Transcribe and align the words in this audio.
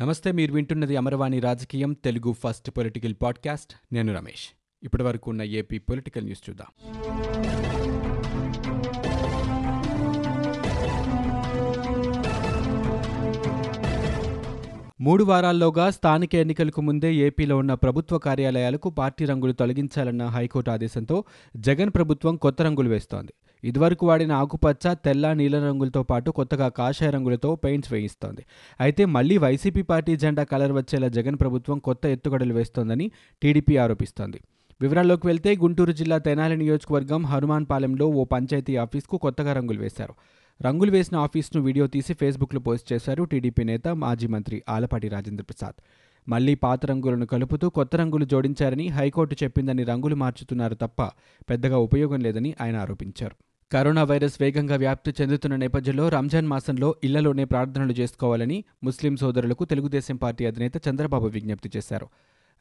నమస్తే 0.00 0.32
మీరు 0.32 0.52
వింటున్నది 0.52 0.96
అమరవాణి 0.96 1.40
రాజకీయం 1.40 1.92
తెలుగు 1.92 2.32
ఫస్ట్ 2.32 2.70
పొలిటికల్ 2.70 3.14
పాడ్కాస్ట్. 3.22 3.94
నేను 3.94 4.14
రమేష్. 4.14 4.56
ఇప్పటి 4.82 5.02
వరకు 5.02 5.30
ఉన్న 5.30 5.42
ఏపీ 5.42 5.78
పొలిటికల్ 5.78 6.24
న్యూస్ 6.24 6.50
చూద్దాం. 6.50 6.66
మూడు 15.00 15.24
వారాల్లోగా 15.24 15.90
స్థానిక 15.90 16.34
ఎన్నికలకు 16.34 16.80
ముందే 16.80 17.14
ఏపీలో 17.14 17.56
ఉన్న 17.56 17.74
ప్రభుత్వ 17.74 18.18
కార్యాలయాలకు 18.18 18.90
పార్టీ 18.90 19.24
రంగులు 19.24 19.52
తొలగించాలన్న 19.52 20.26
హైకోర్టు 20.26 20.70
ఆదేశంతో 20.70 21.24
జగన్ 21.56 21.90
ప్రభుత్వం 21.90 22.36
కొత్త 22.36 22.62
రంగులు 22.62 22.88
వేస్తోంది. 22.88 23.34
ఇదివరకు 23.64 24.06
వాడిన 24.06 24.32
ఆకుపచ్చ 24.32 24.94
తెల్ల 24.94 25.32
నీల 25.32 25.68
రంగులతో 25.68 26.02
పాటు 26.02 26.30
కొత్తగా 26.30 26.68
కాషాయ 26.68 27.10
రంగులతో 27.10 27.54
పెయింట్స్ 27.54 27.92
వేయిస్తోంది. 27.92 28.46
అయితే 28.80 29.04
మళ్ళీ 29.04 29.38
వైసీపీ 29.38 29.82
పార్టీ 29.82 30.16
జెండా 30.16 30.44
కలర్ 30.44 30.72
వచ్చేలా 30.72 31.08
జగన్ 31.08 31.38
ప్రభుత్వం 31.40 31.78
కొత్త 31.78 32.06
ఎత్తుగడలు 32.06 32.54
వేస్తోందని 32.54 33.10
టీడీపీ 33.42 33.76
ఆరోపిస్తోంది. 33.76 34.40
వివరాల్లోకి 34.80 35.26
వెళ్తే 35.26 35.56
గుంటూరు 35.56 35.92
జిల్లా 35.92 36.18
తెనాలి 36.18 36.56
నియోజకవర్గం 36.56 37.26
హనుమాన్పాలెంలో 37.26 38.06
ఓ 38.06 38.24
పంచాయతీ 38.24 38.76
ఆఫీస్కు 38.76 39.16
కొత్తగా 39.16 39.52
రంగులు 39.52 39.80
వేశారు. 39.80 40.14
రంగులు 40.62 40.90
వేసిన 40.90 41.16
ఆఫీస్ను 41.16 41.62
వీడియో 41.62 41.86
తీసి 41.86 42.14
ఫేస్బుక్లో 42.14 42.60
పోస్ట్ 42.60 42.92
చేశారు 42.92 43.24
టీడీపీ 43.24 43.64
నేత 43.64 43.88
మాజీ 43.88 44.26
మంత్రి 44.26 44.62
ఆలపాటి 44.68 45.08
రాజేంద్ర 45.08 45.44
ప్రసాద్ 45.44 45.74
మళ్ళీ 46.28 46.54
పాత 46.54 46.86
రంగులను 46.86 47.26
కలుపుతూ 47.26 47.70
కొత్త 47.70 47.96
రంగులు 47.96 48.24
జోడించారని 48.24 48.88
హైకోర్టు 48.88 49.36
చెప్పిందని 49.42 49.84
రంగులు 49.84 50.14
మార్చుతున్నారు 50.14 50.74
తప్ప 50.74 51.02
పెద్దగా 51.50 51.78
ఉపయోగం 51.78 52.20
లేదని 52.20 52.54
ఆయన 52.60 52.76
ఆరోపించారు. 52.76 53.36
కరోనా 53.72 54.02
వైరస్ 54.02 54.34
వేగంగా 54.40 54.76
వ్యాప్తి 54.76 55.14
చెందుతున్న 55.20 55.56
నేపథ్యంలో 55.56 56.08
రంజాన్ 56.08 56.46
మాసంలో 56.46 56.94
ఇళ్ళలోనే 57.04 57.44
ప్రార్థనలు 57.44 57.92
చేసుకోవాలని 57.92 58.64
ముస్లిం 58.84 59.16
సోదరులకు 59.16 59.64
తెలుగుదేశం 59.64 60.16
పార్టీ 60.16 60.46
అధినేత 60.46 60.88
చంద్రబాబు 60.88 61.26
విజ్ఞప్తి 61.26 61.70
చేశారు. 61.76 62.08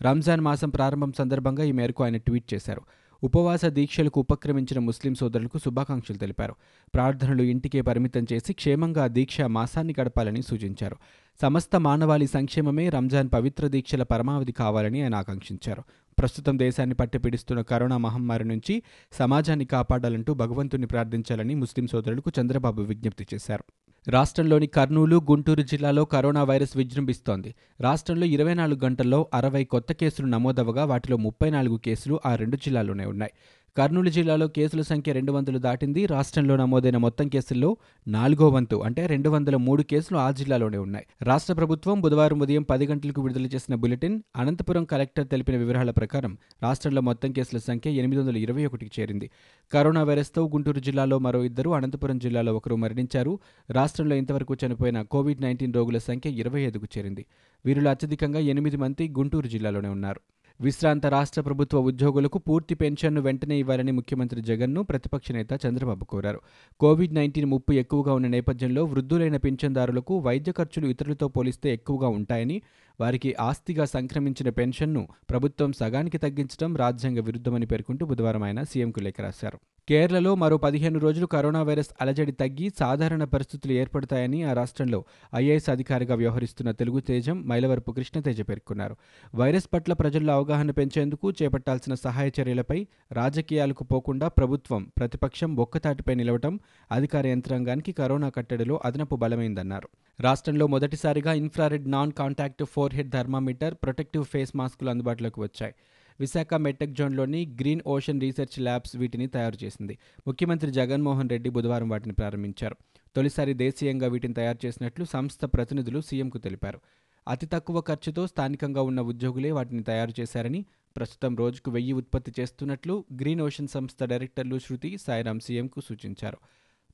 రంజాన్ 0.01 0.41
మాసం 0.41 0.69
ప్రారంభం 0.69 1.13
సందర్భంగా 1.13 1.63
ఈ 1.63 1.71
మేరకు 1.71 2.03
ఆయన 2.03 2.17
ట్వీట్ 2.17 2.53
చేశారు. 2.53 2.81
ఉపవాస 3.25 3.65
దీక్షలకు 3.65 4.19
ఉపక్రమించిన 4.19 4.79
ముస్లిం 4.79 5.15
సోదరులకు 5.15 5.57
శుభాకాంక్షలు 5.57 6.17
తెలిపారు. 6.17 6.55
ప్రార్థనలు 6.95 7.43
ఇంటికే 7.43 7.81
పరిమితం 7.81 8.25
చేసి 8.33 8.53
క్షేమంగా 8.53 9.07
దీక్ష 9.07 9.41
మాసాన్ని 9.41 9.95
గడపాలని 10.01 10.41
సూచించారు. 10.41 10.95
సమస్త 11.41 11.75
మానవాళి 11.79 12.27
సంక్షేమమే 12.27 12.89
రంజాన్ 12.89 13.29
పవిత్ర 13.33 13.67
దీక్షల 13.67 14.03
పరమావధి 14.03 14.51
కావాలని 14.51 15.01
ఆయన 15.01 15.15
ఆకాంక్షించారు. 15.15 15.83
ప్రస్తుతం 16.19 16.59
దేశాన్ని 16.59 16.95
పట్టిపిడిస్తున్న 16.95 17.61
కరోనా 17.61 17.97
మహమ్మారి 17.97 18.45
నుంచి 18.45 18.83
సమాజాన్ని 19.11 19.65
కాపాడాలంటూ 19.65 20.33
భగవంతుని 20.33 20.87
ప్రార్థించాలని 20.87 21.55
ముస్లిం 21.55 21.87
సోదరులకు 21.87 22.31
చంద్రబాబు 22.41 22.81
విజ్ఞప్తి 22.81 23.27
చేశారు. 23.33 23.63
రాష్ట్రంలోని 24.07 24.67
కర్నూలు 24.67 25.15
గుంటూరు 25.15 25.61
జిల్లాలో 25.61 26.05
కరోనా 26.05 26.43
వైరస్ 26.43 26.77
విజృంభిస్తోంది. 26.77 27.55
రాష్ట్రంలో 27.81 28.25
ఇరవై 28.25 28.53
నాలుగు 28.53 28.79
గంటల్లో 28.85 29.27
అరవై 29.33 29.63
కొత్త 29.63 29.93
కేసులు 29.93 30.27
నమోదవగా 30.27 30.85
వాటిలో 30.85 31.17
ముప్పై 31.17 31.49
నాలుగు 31.49 31.77
కేసులు 31.77 32.19
ఆ 32.25 32.35
రెండు 32.35 32.55
జిల్లాల్లోనే 32.55 33.05
ఉన్నాయి. 33.05 33.31
కర్నూలు 33.77 34.09
జిల్లాలో 34.09 34.47
కేసుల 34.47 34.81
సంఖ్య 34.81 35.13
రెండు 35.13 35.31
వందలు 35.31 35.57
దాటింది. 35.57 36.05
రాష్ట్రంలో 36.05 36.55
నమోదైన 36.55 36.97
మొత్తం 36.97 37.27
కేసుల్లో 37.27 37.77
నాలుగో 38.07 38.49
వంతు 38.49 38.75
అంటే 38.75 39.07
రెండు 39.07 39.29
వందల 39.29 39.55
మూడు 39.55 39.83
కేసులు 39.83 40.17
ఆ 40.17 40.31
జిల్లాలోనే 40.31 40.77
ఉన్నాయి. 40.77 41.05
రాష్ట్ర 41.21 41.53
ప్రభుత్వం 41.53 42.01
బుధవారం 42.01 42.39
ఉదయం 42.39 42.63
పది 42.63 42.87
గంటలకు 42.87 43.21
విడుదల 43.21 43.45
చేసిన 43.45 43.75
బులెటిన్ 43.75 44.21
అనంతపురం 44.35 44.85
కలెక్టర్ 44.85 45.27
తెలిపిన 45.27 45.57
వివరాల 45.57 45.91
ప్రకారం 45.91 46.37
రాష్ట్రంలో 46.63 47.01
మొత్తం 47.01 47.31
కేసుల 47.31 47.57
సంఖ్య 47.57 47.91
ఎనిమిది 47.91 48.21
వందల 48.21 48.37
ఇరవై 48.37 48.65
ఒకటికి 48.65 49.01
చేరింది. 49.01 49.31
కరోనా 49.71 50.03
వైరస్తో 50.03 50.47
గుంటూరు 50.47 50.79
జిల్లాలో 50.79 51.19
మరో 51.19 51.43
ఇద్దరు 51.43 51.69
అనంతపురం 51.69 52.19
జిల్లాలో 52.19 52.55
ఒకరు 52.55 52.75
మరణించారు. 52.75 53.39
రాష్ట్రంలో 53.71 54.15
ఇంతవరకు 54.15 54.55
చనిపోయిన 54.65 55.01
కోవిడ్ 55.01 55.41
నైన్టీన్ 55.41 55.73
రోగుల 55.73 55.97
సంఖ్య 55.97 56.29
ఇరవై 56.29 56.61
ఐదుకు 56.61 56.87
చేరింది. 56.97 57.25
వీరిలో 57.65 57.91
అత్యధికంగా 57.91 58.39
ఎనిమిది 58.39 58.77
మంది 58.77 59.09
గుంటూరు 59.09 59.47
జిల్లాలోనే 59.47 59.89
ఉన్నారు. 59.89 60.21
విశ్రాంత 60.61 61.05
రాష్ట్ర 61.05 61.41
ప్రభుత్వ 61.41 61.79
ఉద్యోగులకు 61.79 62.37
పూర్తి 62.37 62.75
పెన్షన్ను 62.75 63.21
వెంటనే 63.21 63.59
ఇవ్వాలని 63.59 63.91
ముఖ్యమంత్రి 63.91 64.41
జగన్ను 64.41 64.83
ప్రతిపక్ష 64.83 65.31
నేత 65.31 65.47
చంద్రబాబు 65.65 66.05
కోరారు. 66.05 66.39
కోవిడ్ 66.79 67.15
నైన్టీన్ 67.15 67.45
ముప్పు 67.45 67.73
ఎక్కువగా 67.73 68.13
ఉన్న 68.13 68.27
నేపథ్యంలో 68.27 68.85
వృద్ధులైన 68.85 69.37
పింఛన్దారులకు 69.37 70.17
వైద్య 70.17 70.51
ఖర్చులు 70.51 70.87
ఇతరులతో 70.87 71.27
పోలిస్తే 71.27 71.73
ఎక్కువగా 71.73 72.07
ఉంటాయని 72.07 72.61
వారికి 73.01 73.35
ఆస్తిగా 73.39 73.85
సంక్రమించిన 73.85 74.49
పెన్షన్ను 74.49 75.07
ప్రభుత్వం 75.29 75.73
సగానికి 75.73 76.17
తగ్గించడం 76.17 76.75
రాజ్యాంగ 76.75 77.19
విరుద్ధమని 77.19 77.65
పేర్కొంటూ 77.65 78.05
బుధవారం 78.05 78.43
ఆయన 78.43 78.63
సీఎంకు 78.63 78.99
లేఖ 78.99 79.15
రాశారు. 79.19 79.59
కేరళలో 79.89 80.35
మరో 80.35 80.57
పదిహేను 80.57 80.99
రోజులు 80.99 81.25
కరోనా 81.25 81.63
వైరస్ 81.63 81.89
అలజడి 82.01 82.31
తగ్గి 82.31 82.71
సాధారణ 82.79 83.23
పరిస్థితులు 83.23 83.73
ఏర్పడతాయని 83.73 84.43
ఆ 84.43 84.53
రాష్ట్రంలో 84.53 85.03
ఐఏఎస్ 85.35 85.69
అధికారిగా 85.69 86.15
వ్యవహరిస్తున్న 86.15 86.71
తెలుగు 86.71 86.99
తేజం 86.99 87.47
మైలవరపు 87.47 87.91
కృష్ణతేజ 87.91 88.41
పేర్కొన్నారు. 88.41 88.95
వైరస్ 89.35 89.67
పట్ల 89.73 89.93
ప్రజల్లో 89.93 90.33
అవగాహన 90.45 90.71
పెంచేందుకు 90.71 91.31
చేపట్టాల్సిన 91.31 91.93
సహాయ 91.93 92.29
చర్యలపై 92.41 92.87
రాజకీయాలకు 93.11 93.83
పోకుండా 93.83 94.27
ప్రభుత్వం 94.27 94.91
ప్రతిపక్షం 94.97 95.55
ఒక్కతాటిపై 95.55 96.15
నిలవటం 96.15 96.59
అధికార 96.91 97.27
యంత్రాంగానికి 97.27 97.91
కరోనా 97.91 98.29
కట్టడిలో 98.29 98.81
అదనపు 98.85 99.15
బలమైందన్నారు. 99.15 99.89
రాష్ట్రంలో 100.21 100.67
మొదటిసారిగా 100.67 101.33
infrared 101.33 101.91
non 101.91 102.11
contact 102.11 102.63
forehead 102.95 103.11
thermometer 103.11 103.75
protective 103.83 104.25
face 104.25 104.55
మాస్కులు 104.55 104.89
అందుబాటులోకి 104.89 105.41
వచ్చాయి. 105.41 105.73
విశాఖ 106.19 106.53
మెట్టెక్ 106.53 106.91
జోన్లోని 106.91 107.55
గ్రీన్ 107.61 107.81
ఓషన్ 107.87 108.21
రీసెర్చ్ 108.21 108.59
ల్యాబ్స్ 108.59 108.95
వీటిని 108.95 109.27
తయారు 109.27 109.57
చేసింది. 109.63 109.97
ముఖ్యమంత్రి 110.27 110.71
జగన్మోహన్ 110.71 111.29
రెడ్డి 111.29 111.49
బుధవారం 111.49 111.89
వాటిని 111.89 112.13
ప్రారంభించారు. 112.13 112.75
తొలిసారి 113.15 113.53
దేశీయంగా 113.53 114.07
వీటిని 114.07 114.33
తయారు 114.33 114.65
చేసినట్లు 114.65 115.05
సంస్థ 115.05 115.45
ప్రతినిధులు 115.45 116.01
సీఎంకు 116.01 116.37
తెలిపారు. 116.37 116.79
అతి 117.27 117.45
తక్కువ 117.45 117.81
ఖర్చుతో 117.81 118.27
స్థానికంగా 118.27 118.81
ఉన్న 118.81 119.01
ఉద్యోగులే 119.01 119.51
వాటిని 119.51 119.83
తయారు 119.83 120.13
చేశారని 120.19 120.65
ప్రస్తుతం 120.95 121.35
రోజుకు 121.35 121.71
వెయ్యి 121.71 121.93
ఉత్పత్తి 121.93 122.31
చేస్తున్నట్లు 122.39 123.05
గ్రీన్ 123.21 123.41
ఓషన్ 123.41 123.67
సంస్థ 123.67 124.03
డైరెక్టర్లు 124.03 124.59
శృతి 124.59 124.97
సాయిరాం 124.97 125.39
సీఎంకు 125.39 125.81
సూచించారు. 125.81 126.37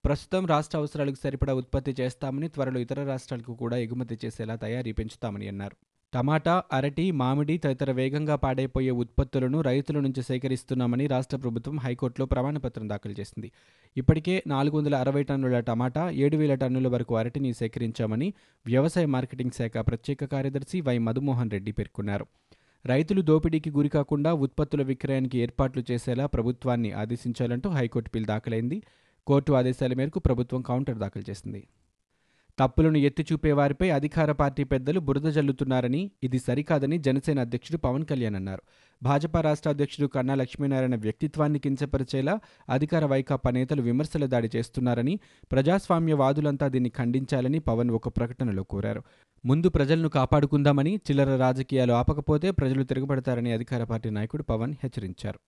ప్రస్తుతం 0.06 0.46
రాష్ట్ర 0.46 0.78
అవసరాలకు 0.78 1.16
సరిపడా 1.16 1.53
ఉత్పత్తి 1.53 1.96
చేస్తామని 2.00 2.47
త్వరలో 2.47 2.80
ఇతర 2.80 3.03
రాష్ట్రాలకు 3.03 3.53
కూడా 3.56 3.78
ఎగుమతి 3.78 4.18
చేసేలా 4.25 4.56
తయారీ 4.56 4.92
పెంచుతామని 4.92 5.47
అన్నారు. 5.47 5.75
టమాటా 6.14 6.64
అరటి 6.74 7.12
మామిడి 7.12 7.58
తదితర 7.58 7.92
వేగంగా 7.92 8.36
పాడైపోయే 8.36 8.92
ఉత్పత్తులను 8.92 9.62
రైతుల 9.62 10.00
నుంచి 10.00 10.24
సేకరిస్తున్నామని 10.24 11.08
రాష్ట్ర 11.08 11.38
ప్రభుత్వం 11.38 11.78
హైకోర్టులో 11.80 12.26
ప్రమాణపత్రం 12.26 12.90
దాఖలు 12.90 13.16
చేసింది. 13.20 13.52
ఇప్పటికే 13.98 14.44
నాలుగు 14.48 14.78
వందల 14.78 14.96
అరవై 14.96 15.24
టన్నుల 15.24 15.60
టమాటా 15.60 16.10
ఏడు 16.10 16.38
వేల 16.38 16.54
టన్నుల 16.56 16.88
వరకు 16.88 17.16
అరటిని 17.16 17.54
సేకరించామని 17.54 18.34
వ్యవసాయ 18.66 19.06
మార్కెటింగ్ 19.06 19.52
శాఖ 19.58 19.78
ప్రత్యేక 19.78 20.26
కార్యదర్శి 20.26 20.82
వై 20.82 20.98
మధుమోహన్ 20.98 21.52
రెడ్డి 21.52 21.72
పేర్కొన్నారు. 21.72 22.26
రైతులు 22.86 23.22
దోపిడీకి 23.22 23.72
గురికాకుండా 23.72 24.34
ఉత్పత్తుల 24.34 24.82
విక్రయానికి 24.82 25.38
ఏర్పాట్లు 25.38 25.84
చేసేలా 25.92 26.26
ప్రభుత్వాన్ని 26.26 26.92
ఆదేశించాలంటూ 26.92 27.70
హైకోర్టు 27.70 28.12
బిల్ 28.14 28.26
దాఖలైంది. 28.26 28.84
కోర్టు 29.28 29.52
ఆదేశాల 29.54 29.94
మేరకు 29.94 30.20
ప్రభుత్వం 30.20 30.62
కౌంటర్ 30.62 30.98
దాఖలు 30.98 31.24
చేసింది. 31.30 31.68
తప్పులను 32.59 32.97
ఎత్తి 32.97 33.25
చూపే 33.31 33.51
వారిపై 33.51 33.89
అధికార 33.89 34.31
పార్టీ 34.31 34.63
పెద్దలు 34.63 35.00
బురద 35.00 35.31
జల్లుతున్నారని 35.31 36.12
ఇది 36.23 36.39
సరికాదని 36.39 36.97
జనసేన 36.97 37.39
అధ్యక్షుడు 37.39 37.78
పవన్ 37.78 38.06
కళ్యాణ్ 38.06 38.35
అన్నారు. 38.35 38.62
భాజపా 39.03 39.41
రాష్ట్ర 39.41 39.69
అధ్యక్షుడు 39.69 40.07
కన్నా 40.07 40.35
లక్ష్మీనారాయణ 40.35 40.95
వ్యక్తిత్వాన్ని 40.95 41.59
కించపరిచేలా 41.59 42.39
అధికార 42.69 43.06
వైకాపా 43.06 43.51
నేతలు 43.51 43.81
విమర్శల 43.81 44.25
దాడి 44.25 44.50
చేస్తున్నారని 44.56 45.19
ప్రజాస్వామ్యవాదులంతా 45.51 46.67
దీన్ని 46.67 46.89
ఖండించాలని 46.89 47.59
పవన్ 47.59 47.91
ఒక 47.91 48.07
ప్రకటనలో 48.07 48.63
కోరారు. 48.63 49.03
ముందు 49.45 49.69
ప్రజలను 49.69 50.09
కాపాడుకుందామని 50.09 50.95
చిల్లర 50.95 51.35
రాజకీయాలు 51.35 51.94
ఆపకపోతే 51.94 52.51
ప్రజలు 52.51 52.83
తిరగబడతారని 52.83 53.51
అధికార 53.51 53.83
పార్టీ 53.83 54.09
నాయకుడు 54.09 54.44
పవన్ 54.44 54.73
హెచ్చరించారు. 54.83 55.39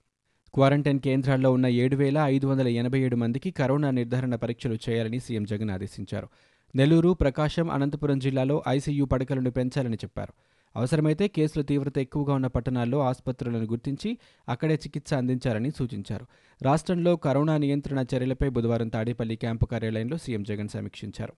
క్వారంటైన్ 0.53 0.99
కేంద్రాల్లో 0.99 1.51
ఉన్న 1.51 1.67
ఏడు 1.67 1.95
వేల 1.95 2.17
ఐదు 2.17 2.47
వందల 2.47 2.67
ఎనభై 2.67 2.99
ఏడు 2.99 3.15
మందికి 3.15 3.51
కరోనా 3.51 3.91
నిర్ధారణ 3.91 4.35
పరీక్షలు 4.35 4.77
చేయాలని 4.89 5.19
సీఎం 5.19 5.43
జగన్ 5.43 5.69
ఆదేశించారు. 5.69 6.27
నెల్లూరు 6.75 7.13
ప్రకాశం 7.13 7.72
అనంతపురం 7.72 8.19
జిల్లాలో 8.19 8.63
ఐసీయూ 8.67 9.06
పడకలను 9.06 9.51
పెంచాలని 9.51 9.95
చెప్పారు. 9.95 10.34
అవసరమైతే 10.75 11.27
కేసుల 11.27 11.62
తీవ్రత 11.62 11.97
ఎక్కువగా 11.97 12.33
ఉన్న 12.33 12.47
పట్టణాల్లో 12.47 13.00
ఆసుపత్రులను 13.00 13.63
గుర్తించి 13.63 14.18
అక్కడే 14.50 14.75
చికిత్స 14.75 15.13
అందించాలని 15.13 15.71
సూచించారు. 15.71 16.25
రాష్ట్రంలో 16.63 17.15
కరోనా 17.15 17.57
నియంత్రణ 17.57 18.06
చర్యలపై 18.15 18.50
బుధవారం 18.50 18.88
తాడేపల్లి 18.88 19.36
క్యాంపు 19.36 19.65
కార్యాలయంలో 19.65 20.18
సీఎం 20.18 20.44
జగన్ 20.44 20.69
సమీక్షించారు. 20.69 21.33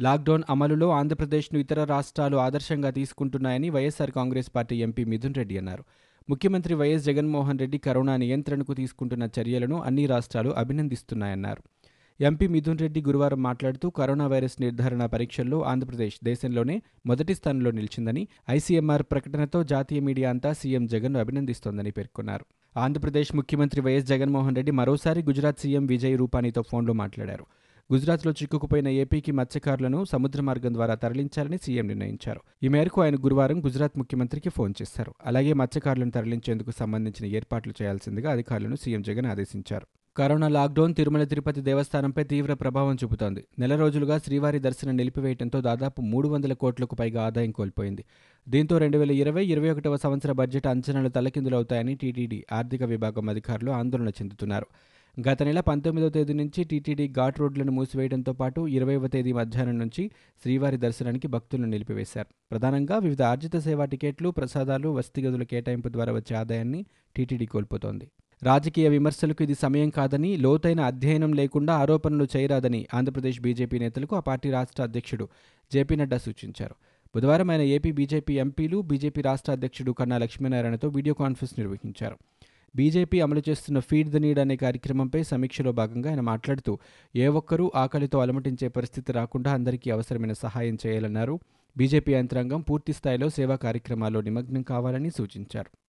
లాక్డౌన్ 0.00 0.42
అమలులో 0.50 0.90
ఆంధ్రప్రదేశ్ను 0.90 1.58
ఇతర 1.58 1.84
రాష్ట్రాలు 1.84 2.36
ఆదర్శంగా 2.36 2.90
తీసుకుంటున్నాయని 2.90 3.70
వైఎస్సార్ 3.70 4.10
కాంగ్రెస్ 4.10 4.50
పార్టీ 4.56 4.76
ఎంపీ 4.76 5.04
మిథున్ 5.04 5.34
రెడ్డి 5.34 5.58
అన్నారు. 5.58 5.84
ముఖ్యమంత్రి 6.30 6.74
వైఎస్ 6.74 7.04
జగన్మోహన్ 7.04 7.58
రెడ్డి 7.58 7.78
కరోనా 7.78 8.16
నియంత్రణకు 8.16 8.74
తీసుకుంటున్న 8.74 9.28
చర్యలను 9.40 9.82
అన్ని 9.82 10.06
రాష్ట్రాలు 10.06 10.50
అభినందిస్తున్నాయన్నారు. 10.50 11.62
ఎంపీ 12.20 12.46
మిథున్ 12.46 12.78
రెడ్డి 12.78 13.02
గురువారం 13.02 13.42
మాట్లాడుతూ 13.42 13.90
కరోనా 13.90 14.26
వైరస్ 14.26 14.60
నిర్ధారణ 14.60 15.06
పరీక్షల్లో 15.06 15.62
ఆంధ్రప్రదేశ్ 15.62 16.18
దేశంలోనే 16.24 16.82
మొదటి 17.06 17.34
స్థానంలో 17.34 17.70
నిలిచిందని 17.70 18.28
ఐసీఎంఆర్ 18.50 19.02
ప్రకటనతో 19.02 19.62
జాతీయ 19.62 20.00
మీడియా 20.00 20.30
అంతా 20.30 20.52
సీఎం 20.52 20.86
జగన్ను 20.86 21.18
అభినందిస్తోందని 21.20 21.90
పేర్కొన్నారు. 21.90 22.44
ఆంధ్రప్రదేశ్ 22.78 23.36
ముఖ్యమంత్రి 23.36 23.80
వైఎస్ 23.80 24.06
జగన్మోహన్ 24.06 24.56
రెడ్డి 24.56 24.72
మరోసారి 24.72 25.22
గుజరాత్ 25.22 25.58
సీఎం 25.58 25.86
విజయ్ 25.86 26.18
రూపానీతో 26.18 26.62
ఫోన్లో 26.62 26.92
మాట్లాడారు. 26.92 27.46
గుజరాత్లో 27.92 28.32
చిక్కుకుపోయిన 28.32 28.88
ఏపీకి 28.88 29.32
మత్స్యకారులను 29.32 30.04
సముద్ర 30.04 30.40
మార్గం 30.40 30.74
ద్వారా 30.74 30.94
తరలించాలని 30.94 31.58
సీఎం 31.62 31.86
నిర్ణయించారు. 31.86 32.40
ఈ 32.62 32.68
మేరకు 32.68 33.02
ఆయన 33.02 33.14
గురువారం 33.16 33.64
గుజరాత్ 33.64 33.98
ముఖ్యమంత్రికి 33.98 34.48
ఫోన్ 34.48 34.74
చేశారు. 34.82 35.14
అలాగే 35.26 35.52
మత్స్యకారులను 35.52 36.10
తరలించేందుకు 36.10 36.70
సంబంధించిన 36.70 37.26
ఏర్పాట్లు 37.32 37.74
చేయాల్సిందిగా 37.82 38.32
అధికారులను 38.32 38.76
సీఎం 38.76 39.02
జగన్ 39.02 39.26
ఆదేశించారు. 39.26 39.86
కరోనా 40.18 40.48
లాక్డౌన్ 40.48 40.94
తిరుమల 40.94 41.24
తిరుపతి 41.24 41.60
దేవస్థానంపై 41.60 42.24
తీవ్ర 42.24 42.54
ప్రభావం 42.54 42.94
చూపుతోంది. 42.94 43.44
నెల 43.58 43.76
రోజులుగా 43.76 44.18
శ్రీవారి 44.18 44.58
దర్శనం 44.58 44.96
నిలిపివేయడంతో 44.96 45.60
దాదాపు 45.60 46.02
మూడు 46.02 46.28
వందల 46.28 46.52
కోట్లకు 46.52 46.94
పైగా 46.94 47.26
ఆదాయం 47.26 47.50
కోల్పోయింది. 47.50 48.04
దీంతో 48.48 48.78
రెండు 48.78 48.98
వేల 48.98 49.10
ఇరవై 49.10 49.44
ఇరవై 49.46 49.70
ఒకటవ 49.70 49.96
సంవత్సర 49.96 50.32
బడ్జెట్ 50.32 50.66
అంచనాలు 50.66 51.08
తలకిందులవుతాయని 51.08 51.94
టీటీడీ 51.94 52.44
ఆర్థిక 52.52 52.82
విభాగం 52.82 53.28
అధికారులు 53.28 53.70
ఆందోళన 53.70 54.08
చెందుతున్నారు. 54.08 54.66
గత 55.28 55.42
నెల 55.42 55.60
పంతొమ్మిదవ 55.60 56.08
తేదీ 56.08 56.32
నుంచి 56.32 56.64
టీటీడీ 56.64 57.08
ఘాట్ 57.08 57.40
రోడ్లను 57.40 57.72
మూసివేయడంతో 57.72 58.32
పాటు 58.32 58.60
ఇరవైవ 58.60 59.06
తేదీ 59.06 59.32
మధ్యాహ్నం 59.32 59.78
నుంచి 59.78 60.10
శ్రీవారి 60.42 60.76
దర్శనానికి 60.76 61.28
భక్తులను 61.28 61.66
నిలిపివేశారు. 61.66 62.28
ప్రధానంగా 62.50 62.98
వివిధ 62.98 63.22
ఆర్జిత 63.22 63.56
సేవా 63.56 63.84
టికెట్లు 63.84 64.30
ప్రసాదాలు 64.30 64.88
వసతి 64.88 65.22
గదుల 65.22 65.42
కేటాయింపు 65.42 65.88
ద్వారా 65.88 66.12
వచ్చే 66.12 66.36
ఆదాయాన్ని 66.36 66.86
టీటీడీ 67.16 67.46
కోల్పోతోంది. 67.46 68.08
రాజకీయ 68.44 68.88
విమర్శలకు 68.88 69.42
ఇది 69.42 69.54
సమయం 69.54 69.90
కాదని 69.90 70.36
లోతైన 70.36 70.80
అధ్యయనం 70.80 71.32
లేకుండా 71.32 71.74
ఆరోపణలు 71.74 72.26
చేయరాదని 72.36 72.86
ఆంధ్రప్రదేశ్ 72.94 73.40
బీజేపీ 73.40 73.78
నేతలకు 73.78 74.16
ఆ 74.16 74.20
పార్టీ 74.20 74.50
రాష్ట్ర 74.50 74.82
అధ్యక్షుడు 74.82 75.28
జేపీ 75.72 75.96
నడ్డా 75.96 76.18
సూచించారు. 76.18 76.74
బుధవారం 77.14 77.50
ఆయన 77.50 77.60
ఏపీ 77.60 77.92
బీజేపీ 77.92 78.34
ఎంపీలు 78.34 78.78
బీజేపీ 78.80 79.20
రాష్ట్ర 79.20 79.52
అధ్యక్షుడు 79.52 79.92
కన్నా 79.92 80.18
లక్ష్మీనారాయణతో 80.18 80.88
వీడియో 80.88 81.14
కాన్ఫరెన్స్ 81.14 81.60
నిర్వహించారు. 81.60 82.16
బీజేపీ 82.76 83.20
అమలు 83.20 83.42
చేస్తున్న 83.48 83.78
ఫీడ్ 83.78 84.10
ద 84.10 84.16
నీడ్ 84.16 84.38
అనే 84.38 84.56
కార్యక్రమంపై 84.56 85.22
సమీక్షలో 85.22 85.72
భాగంగా 85.72 86.10
ఆయన 86.10 86.20
మాట్లాడుతూ 86.20 86.78
ఏ 87.16 87.26
ఒక్కరూ 87.26 87.72
ఆకలితో 87.74 88.18
అలమటించే 88.18 88.68
పరిస్థితి 88.68 89.12
రాకుండా 89.12 89.52
అందరికీ 89.52 89.90
అవసరమైన 89.90 90.32
సహాయం 90.32 90.78
చేయాలన్నారు. 90.86 91.40
బీజేపీ 91.76 92.12
యంత్రాంగం 92.12 92.60
పూర్తి 92.60 92.92
స్థాయిలో 92.92 93.28
సేవా 93.28 93.56
కార్యక్రమాల్లో 93.56 94.20
నిమగ్నం 94.20 94.62
కావాలని 94.62 95.10
సూచించారు. 95.10 95.83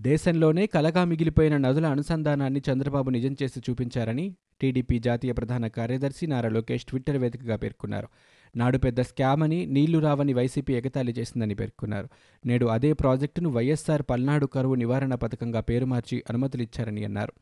దేశంలోనే 0.00 0.66
కలగా 0.66 1.04
మిగిలిపోయిన 1.04 1.56
నదుల 1.56 1.86
అనుసంధానాన్ని 1.86 2.62
చంద్రబాబు 2.72 3.10
నిజం 3.10 3.36
చేసి 3.42 3.60
చూపించారని 3.70 4.34
టీడీపీ 4.60 4.98
జాతీయ 4.98 5.32
ప్రధాన 5.32 5.66
కార్యదర్శి 5.66 6.26
నారా 6.26 6.48
లోకేష్ 6.48 6.84
ట్విట్టర్ 6.84 7.16
వేదికగా 7.16 7.56
పేర్కొన్నారు. 7.56 8.08
నాడు 8.56 8.78
పెద్ద 8.78 9.00
స్కామ్ 9.00 9.42
అని 9.42 9.66
నీళ్ళు 9.66 9.98
రావని 9.98 10.32
వైసీపీ 10.32 10.74
ఎగతాళి 10.74 11.12
చేసిందని 11.12 11.54
పేర్కొన్నారు. 11.54 12.08
నేడు 12.46 12.66
అదే 12.66 12.92
ప్రాజెక్టును 12.92 13.50
వైఎస్ఆర్ 13.50 14.02
పల్నాడు 14.10 14.46
కరువు 14.46 14.74
నివారణ 14.74 15.14
పథకంగా 15.14 15.60
పేరు 15.60 15.86
మార్చి 15.86 16.22
అనుమతులిచ్చారని 16.30 17.04
అన్నారు. 17.04 17.32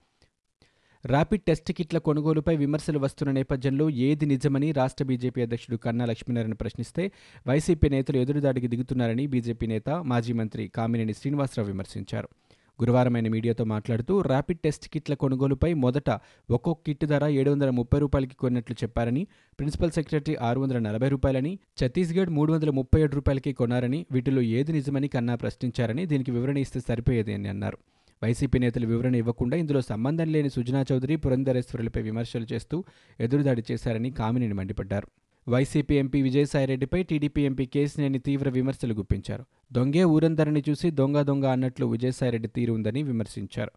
ర్యాపిడ్ 1.07 1.43
టెస్ట్ 1.43 1.73
కిట్ల 1.73 1.99
కొనుగోలుపై 1.99 2.57
విమర్శలు 2.57 2.99
వస్తున్న 2.99 3.33
నేపథ్యంలో 3.33 3.91
ఏది 3.91 4.27
నిజమని 4.27 4.73
రాష్ట్ర 4.73 5.05
బీజేపీ 5.05 5.43
అధ్యక్షుడు 5.43 5.77
కన్నా 5.77 6.05
లక్ష్మీనారాయణ 6.05 6.55
ప్రశ్నిస్తే 6.55 7.13
వైసీపీ 7.47 7.89
నేతలు 7.89 8.17
ఎదురుదాడికి 8.17 8.69
దిగుతున్నారని 8.69 9.27
బీజేపీ 9.27 9.67
నేత 9.67 9.91
మాజీ 9.91 10.33
మంత్రి 10.33 10.69
కామినేని 10.69 11.15
శ్రీనివాసరావు 11.15 11.71
విమర్శించారు. 11.71 12.29
గురువారం 12.81 13.15
ఆయన 13.15 13.29
మీడియాతో 13.29 13.65
మాట్లాడుతూ 13.65 14.21
ర్యాపిడ్ 14.21 14.59
టెస్ట్ 14.59 14.89
కిట్ల 14.89 15.15
కొనుగోలుపై 15.15 15.75
మొదట 15.75 16.11
ఒక్కొక్క 16.51 16.83
కిట్ 16.87 17.05
ధర 17.05 17.27
ఏడు 17.27 17.51
వందల 17.51 17.71
ముప్పై 17.71 17.99
రూపాయలకి 17.99 18.37
కొన్నట్లు 18.37 18.77
చెప్పారని 18.83 19.27
ప్రిన్సిపల్ 19.59 19.91
సెక్రటరీ 19.91 20.35
ఆరు 20.35 20.61
వందల 20.61 20.79
నలభై 20.79 21.09
రూపాయలని 21.09 21.59
ఛత్తీస్గఢ్ 21.85 22.31
మూడు 22.31 22.53
వందల 22.53 22.71
ముప్పై 22.71 23.01
ఏడు 23.01 23.15
రూపాయలకి 23.15 23.53
కొన్నారని 23.53 24.07
వీటిలో 24.13 24.43
ఏది 24.43 24.73
నిజమని 24.73 25.09
కన్నా 25.09 25.35
ప్రశ్నించారని 25.35 26.07
దీనికి 26.07 26.31
వివరణ 26.31 26.59
ఇస్తే 26.59 26.81
సరిపోయేది 26.81 27.35
అని 27.35 27.49
అన్నారు. 27.49 27.79
వైసీపీ 28.25 28.59
నేతలు 28.59 28.87
వివరణ 28.87 29.15
ఇవ్వకుండా 29.15 29.57
ఇందులో 29.57 29.81
సంబంధం 29.81 30.33
లేని 30.33 30.51
సుజనా 30.51 30.85
చౌదరి 30.93 31.17
పురంధరేశ్వరులపై 31.17 32.03
విమర్శలు 32.03 32.47
చేస్తూ 32.53 32.85
ఎదురుదాడి 33.21 33.63
చేశారని 33.71 34.11
కామినేని 34.11 34.55
మండిపడ్డారు. 34.55 35.09
వైసీపీ 35.49 35.95
ఎంపీ 35.95 36.23
విజయసాయిరెడ్డిపై 36.23 37.03
టీడీపీ 37.03 37.43
ఎంపీ 37.43 37.67
కేసినేని 37.67 38.19
తీవ్ర 38.19 38.49
విమర్శలు 38.49 38.95
గుప్పించారు. 38.95 39.45
దొంగే 39.73 40.05
ఊరందరిని 40.05 40.63
చూసి 40.71 40.91
దొంగ 40.91 41.23
దొంగ 41.23 41.45
అన్నట్లు 41.45 41.87
విజయసాయిరెడ్డి 41.87 42.49
తీరు 42.49 42.73
ఉందని 42.73 43.03
విమర్శించారు. 43.03 43.71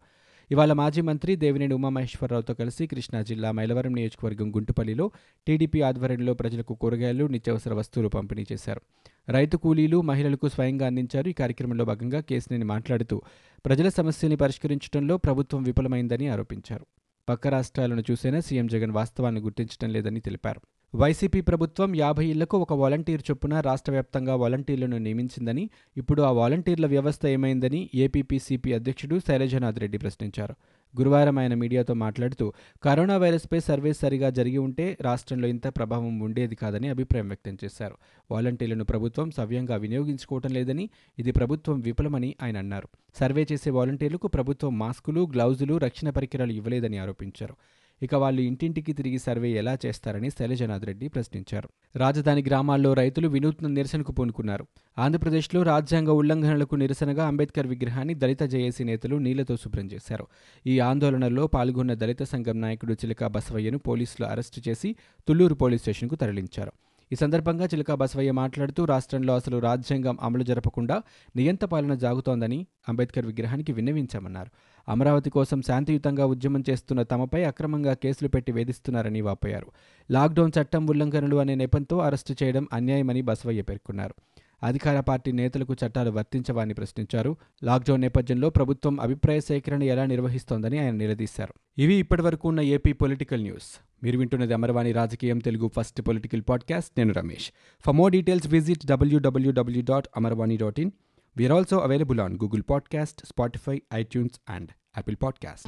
ఇవాళ 0.52 0.74
మాజీ 0.74 1.02
మంత్రి 1.02 1.36
దేవినేని 1.36 1.74
ఉమామహేశ్వరరావుతో 1.74 2.54
కలిసి 2.54 2.88
కృష్ణా 2.88 3.22
జిల్లా 3.22 3.52
మైలవరం 3.52 3.94
నియోజకవర్గం 3.94 4.56
గుంటుపల్లిలో 4.56 5.12
టీడీపీ 5.48 5.82
ఆధ్వర్యంలో 5.82 6.34
ప్రజలకు 6.34 6.74
కూరగాయలు 6.74 7.26
నిత్యావసర 7.26 7.74
వస్తువులు 7.74 8.10
పంపిణీ 8.10 8.46
చేశారు. 8.52 8.82
రైతు 9.30 9.58
కూలీలు 9.58 10.02
మహిళలకు 10.02 10.48
స్వయంగా 10.48 10.86
అందించారు. 10.86 11.30
ఈ 11.30 11.34
కార్యక్రమంలో 11.34 11.86
భాగంగా 11.86 12.20
కేసినేని 12.20 12.66
మాట్లాడుతూ 12.66 13.22
ప్రజల 13.66 13.90
సమస్యని 13.90 14.36
పరిష్కరించడంలో 14.36 15.18
ప్రభుత్వం 15.18 15.64
విఫలమైందని 15.64 16.28
ఆరోపించారు. 16.28 16.86
పక్క 17.30 17.48
రాష్ట్రాలను 17.48 18.04
చూసేనా 18.12 18.40
సీఎం 18.40 18.68
జగన్ 18.68 18.92
వాస్తవాన్ని 18.92 19.42
గుర్తించడం 19.42 19.90
లేదని 19.90 20.20
తెలిపారు. 20.20 20.62
వైసీపీ 20.96 21.42
ప్రభుత్వం 21.42 21.96
యాభై 21.96 22.26
ఇళ్ళకు 22.26 22.58
ఒక 22.58 22.74
వాలంటీర్ 22.74 23.22
చొప్పున 23.32 23.60
రాష్ట్ర 23.60 23.92
వ్యాప్తంగా 23.92 24.36
వాలంటీర్లను 24.36 24.98
నియమించిందని 24.98 25.70
ఇప్పుడు 25.98 26.22
ఆ 26.22 26.32
వాలంటీర్ల 26.32 26.86
వ్యవస్థ 26.86 27.26
ఏమైందని 27.26 27.90
ఏపీపీసీపీ 27.96 28.74
అధ్యక్షుడు 28.74 29.20
శైలజనాథ్ 29.28 29.80
రెడ్డి 29.80 29.98
ప్రశ్నించారు. 29.98 30.56
గురువారం 31.00 31.40
ఆయన 31.40 31.54
మీడియాతో 31.54 31.94
మాట్లాడుతూ 31.94 32.54
కరోనా 32.84 33.18
వైరస్పై 33.18 33.60
సర్వే 33.60 33.94
సరిగా 33.94 34.30
జరిగి 34.30 34.58
ఉంటే 34.58 34.98
రాష్ట్రంలో 35.02 35.48
ఇంత 35.48 35.68
ప్రభావం 35.68 36.20
ఉండేది 36.20 36.56
కాదని 36.56 36.90
అభిప్రాయం 36.90 37.28
వ్యక్తం 37.28 37.58
చేశారు. 37.64 37.96
వాలంటీర్లను 38.32 38.84
ప్రభుత్వం 38.84 39.32
సవ్యంగా 39.32 39.76
వినియోగించుకోవటం 39.76 40.50
లేదని 40.50 40.90
ఇది 41.20 41.32
ప్రభుత్వం 41.32 41.80
విఫలమని 41.80 42.36
ఆయన 42.44 42.58
అన్నారు. 42.58 42.88
సర్వే 43.20 43.48
చేసే 43.52 43.70
వాలంటీర్లకు 43.70 44.28
ప్రభుత్వం 44.28 44.80
మాస్కులు 44.80 45.30
గ్లౌజులు 45.34 45.78
రక్షణ 45.78 46.10
పరికరాలు 46.10 46.52
ఇవ్వలేదని 46.52 46.98
ఆరోపించారు. 46.98 47.56
ఇక 48.02 48.16
వాళ్ళు 48.16 48.42
ఇంటింటికి 48.42 48.94
తిరిగి 48.94 49.20
సర్వే 49.20 49.50
ఎలా 49.50 49.78
చేస్తారని 49.86 50.30
శైలజనాథ్ 50.30 50.86
రెడ్డి 50.86 51.08
ప్రశ్నించారు. 51.08 51.70
రాజధాని 51.96 52.44
గ్రామాల్లో 52.48 52.94
రైతులు 52.94 53.28
వినూత్న 53.28 53.68
నిరసనకు 53.68 54.12
పూనుకున్నారు. 54.12 54.68
ఆంధ్రప్రదేశ్లో 54.98 55.64
రాజ్యాంగ 55.64 56.10
ఉల్లంఘనలకు 56.10 56.76
నిరసనగా 56.76 57.28
అంబేద్కర్ 57.28 57.68
విగ్రహాన్ని 57.68 58.14
దళిత 58.14 58.44
జేఏసీ 58.44 58.84
నేతలు 58.84 59.16
నీళ్ళతో 59.16 59.58
శుభ్రం 59.58 59.86
చేశారు. 59.86 60.28
ఈ 60.68 60.80
ఆందోళనలో 60.80 61.48
పాల్గొన్న 61.48 61.94
దళిత 61.94 62.24
సంఘం 62.24 62.62
నాయకుడు 62.62 62.94
చిలక 62.94 63.28
బసవయ్యను 63.28 63.78
పోలీసులు 63.78 64.28
అరెస్టు 64.28 64.70
చేసి 64.70 64.96
తుళ్ళూరు 65.28 65.56
పోలీస్ 65.56 65.82
స్టేషన్కు 65.82 66.16
తరలించారు. 66.16 66.72
ఈ 67.12 67.16
సందర్భంగా 67.16 67.66
చిలకా 67.66 67.96
బసవయ్య 67.96 68.32
మాట్లాడుతూ 68.32 68.86
రాష్ట్రంలో 68.86 69.36
అసలు 69.36 69.58
రాజ్యాంగం 69.58 70.18
అమలు 70.22 70.44
జరపకుండా 70.44 71.02
నియంత 71.36 71.62
పాలన 71.62 71.94
జాగుతోందని 71.94 72.68
అంబేద్కర్ 72.90 73.26
విగ్రహానికి 73.26 73.72
విన్నవించామన్నారు. 73.72 74.52
అమరావతి 74.90 75.30
కోసం 75.30 75.62
శాంతియుతంగా 75.62 76.26
ఉద్యమం 76.26 76.64
చేస్తున్న 76.70 77.04
తమపై 77.04 77.44
అక్రమంగా 77.44 77.94
కేసులు 77.94 78.30
పెట్టి 78.30 78.52
వేధిస్తున్నారని 78.52 79.22
వాపోయారు. 79.22 79.68
లాక్డౌన్ 80.12 80.52
చట్టం 80.62 80.88
ఉల్లంఘనలు 80.88 81.36
అనే 81.36 81.56
నెపంతో 81.56 81.98
అరెస్టు 81.98 82.36
చేయడం 82.44 82.68
అన్యాయమని 82.74 83.22
బసవయ్య 83.22 83.62
పేర్కొన్నారు. 83.62 84.16
అధికార 84.64 85.00
పార్టీ 85.00 85.32
నేతలకు 85.32 85.74
చట్టాలు 85.74 86.12
వర్తించవని 86.12 86.74
ప్రశ్నించారు. 86.74 87.38
లాక్డౌన్ 87.64 88.02
నేపథ్యంలో 88.02 88.50
ప్రభుత్వం 88.50 89.00
అభిప్రాయ 89.00 89.40
సేకరణ 89.40 89.84
ఎలా 89.84 90.06
నిర్వహిస్తోందని 90.06 90.80
ఆయన 90.80 90.94
నిలదీశారు. 90.94 91.82
ఇవి 91.82 91.96
ఇప్పటివరకు 91.96 92.48
ఉన్న 92.48 92.62
ఏపీ 92.62 92.94
పొలిటికల్ 92.94 93.42
న్యూస్. 93.42 93.80
మీరు 94.04 94.18
వింటున్నది 94.18 94.54
అమరవాణి 94.54 94.92
రాజకీయం 94.92 95.40
తెలుగు 95.40 95.72
ఫస్ట్ 95.76 96.02
పొలిటికల్ 96.02 96.42
పాడ్కాస్ట్. 96.50 96.92
నేను 96.98 97.14
Ramesh. 97.14 97.52
For 97.86 97.96
more 97.96 98.12
details 98.12 98.48
visit 98.48 98.86
WWW 98.86 99.84
dot 99.90 100.08
Amarvani 100.18 100.58
dot 100.58 100.80
in 100.80 100.92
we're 101.38 101.54
also 101.54 101.78
available 101.78 102.20
on 102.20 102.34
Google 102.34 102.64
podcast 102.70 103.26
Spotify 103.26 103.82
iTunes 103.94 104.40
and 104.50 104.70
Apple 104.98 105.18
podcast 105.24 105.68